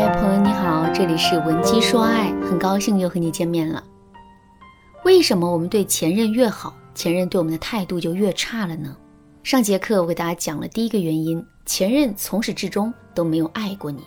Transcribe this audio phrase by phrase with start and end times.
[0.00, 3.84] 嗨，朋友你好，这里是文姬说爱，很高兴又和你见面了。
[5.04, 8.96] 为什么我们对前任越好，前任对我们的态度就越差了呢？
[9.42, 14.02] 上节课我给大家讲了第一个原因，前任从始至终都没有爱过你。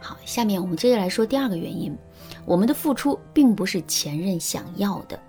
[0.00, 1.92] 好，下面我们接着来说第二个原因，
[2.44, 5.20] 我们的付出并不是前任想要的。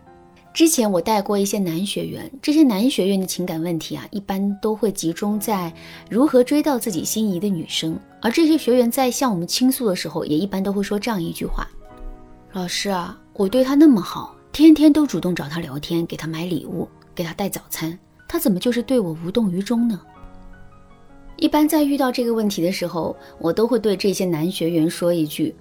[0.52, 5.71] 之前我带过一些男学员，这些男学员的情感问题啊，一般都会集中在
[6.09, 7.97] 如何追到自己心仪的女生。
[8.21, 11.65] 而这些学员在向我们倾诉的时候，也一般都会说这样一句话
[12.51, 16.86] ：“老师啊，我对他那么好，天天都主动找他聊天，给他买礼物，
[17.16, 20.02] 给他带早餐，他怎么就是对我无动于衷呢？”
[21.38, 25.55] 一般在遇到这个问题的时候，我都会对这些男学员说一句：“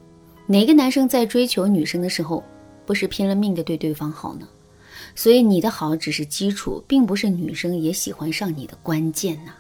[0.49, 2.43] 哪个男生在追求女生的时候，
[2.85, 4.49] 不是拼了命的对对方好呢？”
[5.15, 9.53] 所以你的好只是基础，并不是女生也喜欢上你的关键呐。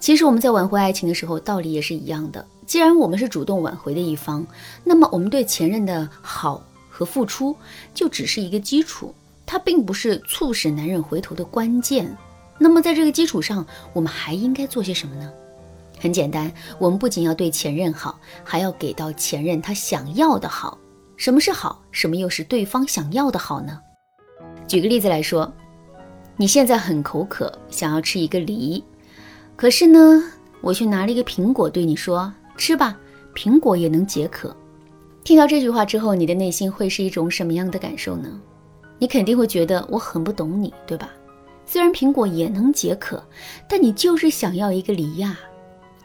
[0.00, 2.44] 其实我们在挽回爱情的时候，道理也是一样的。
[2.66, 4.44] 既然我们是主动挽回的一方，
[4.82, 7.54] 那么我们对前任的好和付出
[7.94, 9.14] 就只是一个基础，
[9.46, 12.16] 它并不是促使男人回头的关键。
[12.58, 15.32] 那么在这个基础上，我们还应该做些什么呢？
[16.00, 20.76] 很简单，我们不仅要对前任好，还要给到前任他想要的好。
[21.16, 21.80] 什么是好？
[21.92, 23.78] 什么又是对方想要的好呢？
[24.72, 25.52] 举个例子来说，
[26.34, 28.82] 你现在很口渴，想要吃一个梨，
[29.54, 30.24] 可是呢，
[30.62, 32.98] 我却拿了一个苹果对你说：“吃吧，
[33.34, 34.56] 苹果也能解渴。”
[35.24, 38.40] 听到这句话之后，你的内心会是一种什么样的感受呢？
[38.98, 41.10] 你肯定会觉得我很不懂你，对吧？
[41.66, 43.22] 虽然苹果也能解渴，
[43.68, 45.38] 但你就是想要一个梨呀。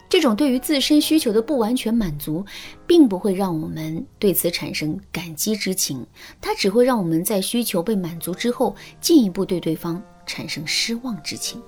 [0.08, 2.44] 这种对于自身需求的不完全满足，
[2.86, 6.06] 并不会让我们对此产生感激之情，
[6.40, 11.60] 它只会让我们在需求被满足之后，进一步对对方产生失望之情。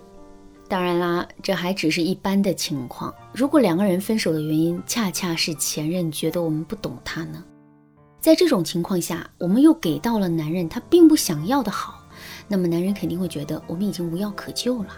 [0.69, 3.13] 当然啦，这还只是一般的情况。
[3.33, 7.45] 如果两个人分手的原因恰恰是前任觉得我们不懂他呢？
[8.21, 12.03] 在这种情况下，我们又给到了男人他并不想要的好，
[12.49, 14.91] 那么男人肯定会觉得我们已经无药可救了。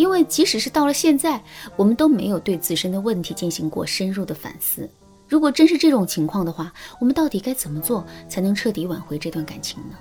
[0.00, 1.38] 因为即使是到了现在，
[1.76, 4.88] 我们都没有对自身的问题进行过深入的反思。
[5.28, 9.98] 如果真是这种情况的话，我们到底该怎么做才能彻底挽回这段感情呢？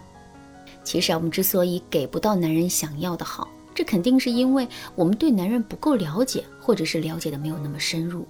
[0.85, 4.65] 其实啊，我们之所以给不到男人想要的好，这肯定是因为
[4.95, 8.25] 我们对男人不够了解，或者是了解的没有那么深入。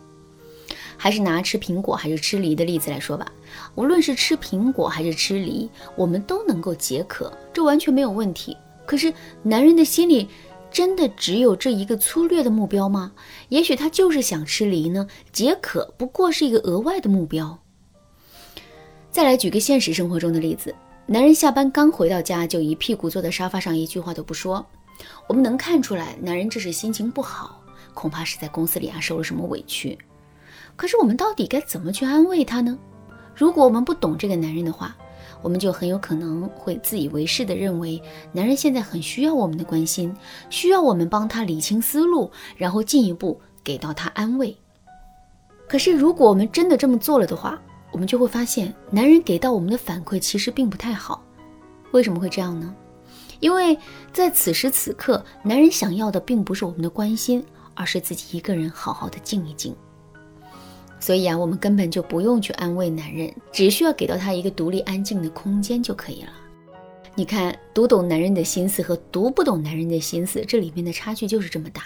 [0.97, 3.31] 还是拿吃苹果还是吃梨的例子来说吧，
[3.75, 8.57] 无论是吃苹果还是吃梨，我们都能够解渴，这完全没有问题。
[8.87, 9.13] 可是
[9.43, 10.27] 男人的心里。
[10.71, 13.11] 真的只有这一个粗略的目标吗？
[13.49, 17.59] 也许他就是想吃梨呢，解渴不过是一个额外的目标。
[19.11, 20.73] 再来举个现实生活中的例子：
[21.07, 24.65] 男人下班刚回到家，就一屁股坐在沙发上，一句话都不说。
[25.27, 27.61] 我们能看出来，男人这是心情不好，
[27.93, 29.97] 恐怕是在公司里啊受了什么委屈。
[30.75, 32.77] 可是我们到底该怎么去安慰他呢？
[33.35, 34.95] 如果我们不懂这个男人的话，
[35.41, 38.01] 我们就很有可能会自以为是的认为，
[38.31, 40.15] 男人现在很需要我们的关心，
[40.49, 44.55] 需要我们帮他理清思路，然后进一步给到他安慰。
[45.67, 47.61] 可是，如果我们真的这么做了的话，
[47.91, 51.23] 我们就会发现，男人给到我们的反馈其实并不太好。
[51.91, 52.75] 为什么会这样呢？
[53.39, 53.77] 因为
[54.11, 59.75] 在此时此刻，男人想要的并不是我们的关心，而是自己一个人好好的静一静。
[60.99, 66.29] 所以啊，我们根本就不用去安慰男人，只需要给到他一个独立安静的空间就可以了。
[67.15, 71.83] 你看，读懂男人的心思和读不懂男人的心思，这里面的差距就是这么大。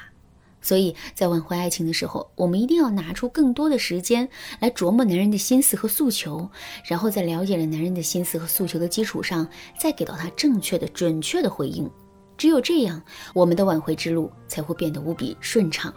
[0.61, 4.29] 所以在挽回爱情的时候，我们一定要拿出更多的时间
[4.59, 6.49] 来琢磨男人的心思和诉求，
[6.85, 9.47] 然后在了解了男人的心思和诉求的基础上，
[9.77, 11.89] 再给到他正确的、准确的回应。
[12.37, 13.01] 只有这样，
[13.33, 15.93] 我们的挽回之路才会变得无比顺畅。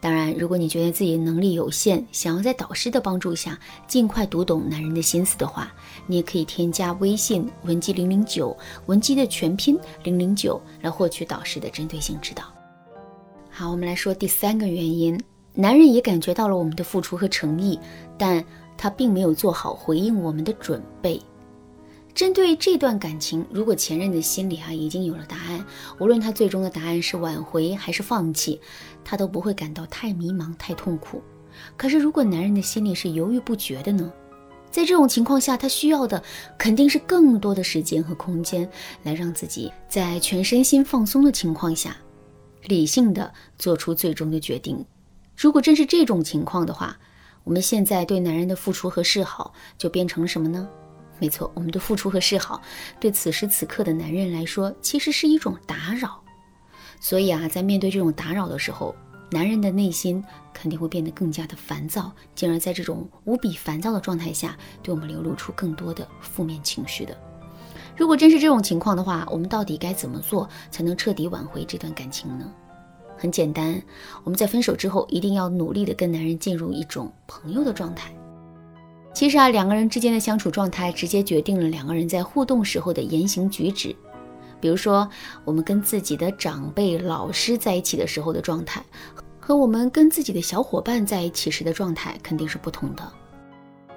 [0.00, 5.72] 当然，如果你觉得自己能力有限，想要在导师的帮助下尽快读懂男人的心思的话，
[6.06, 12.44] 你也可以添加微信文姬零零九，文姬的全拼零零九，来获取导师的针对性指导。
[13.50, 15.20] 好，我们来说第三个原因，
[15.52, 17.76] 男人也感觉到了我们的付出和诚意，
[18.16, 18.44] 但
[18.76, 21.20] 他并没有做好回应我们的准备。
[22.18, 25.64] 针对这段感情，如果前任的心里啊已经有了答案，
[26.00, 28.60] 无论他最终的答案是挽回还是放弃，
[29.04, 31.22] 他都不会感到太迷茫、太痛苦。
[31.76, 34.12] 可是，如果男人的心里是犹豫不决的呢？
[34.68, 36.20] 在这种情况下，他需要的
[36.58, 38.68] 肯定是更多的时间和空间，
[39.04, 41.96] 来让自己在全身心放松的情况下，
[42.64, 44.84] 理性的做出最终的决定。
[45.36, 46.98] 如果真是这种情况的话，
[47.44, 50.68] 我们现在对男人的付出和示好就变成了什么呢？
[51.18, 52.62] 没错，我们的付出和示好，
[53.00, 56.22] 对此时此刻的男人来说，其实是一种打扰。
[57.00, 58.94] 所以啊，在面对这种打扰的时候，
[59.30, 67.16] 男人的内心肯定会变得更加的烦躁，进而在这种无比烦躁的状态下，对我们流露出更多的负面情绪的。
[67.96, 72.50] 如果真是这种情况的话，我们到底该怎么做才能彻底挽回这段感情呢？
[73.16, 73.82] 很简单，
[74.22, 78.12] 我们在分手之后一定要努力的跟男人进入一种朋友的状态。
[79.14, 83.94] 其实啊，两个人之间的相处状态直接决定了两个人在互动时候的言行举止。
[84.60, 85.08] 比如说，
[85.44, 88.84] 我们跟自己的长辈、老师在一起的时候的状态，
[89.40, 93.12] 和我们跟自己的小伙伴在一起时的状态肯定是不同的。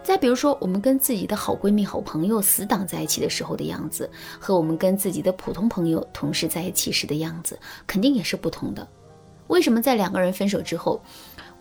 [0.03, 4.09] 再比如说，我们跟自己的好闺蜜、好朋友、死党在一起的时候的样子，
[4.39, 8.87] 和我们跟自己的普通朋友、同事在一起时的样子，肯定也是不同的。
[9.47, 11.01] 为什么在两个人分手之后，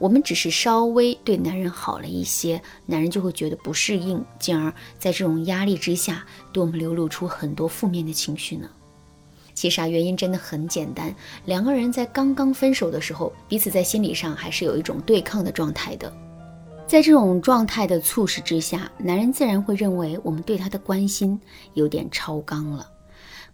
[0.01, 8.69] 我们只是稍微对男人好了一些，男人就会觉得不适应，进而在这种压力之下，对我们流露出很多负面的情绪呢？
[9.53, 11.15] 其实啊，原因真的很简单，
[11.45, 16.11] 两个人在刚刚分手的时候，彼此在心理上还是有一种对抗的状态的。
[16.87, 21.39] 在这种状态的促使之下，男人自然会认为我们对他的关心
[21.75, 22.89] 有点超纲了。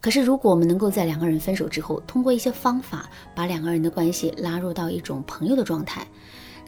[0.00, 6.06] 可是，如果我们能够在两个人分手之后，通过一些方法把两个人的关系拉入到一种朋友的状态，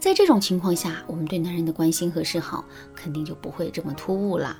[0.00, 2.64] 在这种情况下，我们对男人的关心和示好
[2.94, 4.56] 肯定就不会这么突兀啦。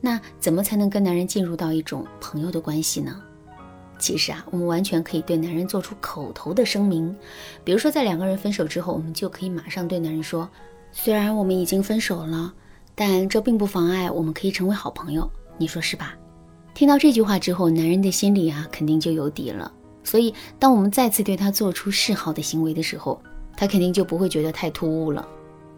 [0.00, 3.22] 那怎么才能跟男人进入到一种朋友的关系呢？
[3.96, 7.14] 其实啊，我们完全可以对男人做出口头的声明，
[7.62, 10.48] 比如说在两个人分手之后，我们就可以马上对男人说。
[10.90, 12.52] 虽然我们已经分手了，
[12.94, 16.14] 但这并不妨碍我们可以成为好朋友，你说是吧？
[16.74, 19.72] 听到这句话之后，男人的心里啊肯定就有底了。
[20.02, 23.22] 所以，当我们再次对他做出示好的行为的时候，
[23.56, 25.26] 他肯定就不会觉得太突兀了。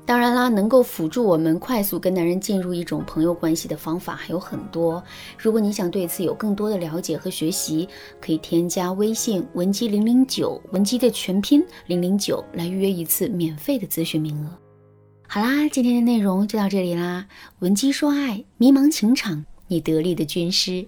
[0.07, 5.03] 当然啦，能够辅助我们快速跟男人进入一种朋友关系的方法还有很多。
[5.37, 7.89] 如果你想对此有更多的了解和学习，
[8.21, 14.51] 可以添加微信文姬零零九，文姬的全拼零零九，来预约一次免费的咨询名额。
[15.29, 17.27] 好啦，今天的内容就到这里啦。
[17.59, 20.87] 闻鸡说爱，迷茫情场，你得力的军师。